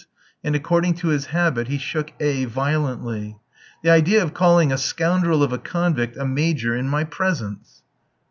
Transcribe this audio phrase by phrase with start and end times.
[0.43, 3.37] and according to his habit he shook A f violently.
[3.83, 7.83] "The idea of calling a scoundrel of a convict a 'major' in my presence."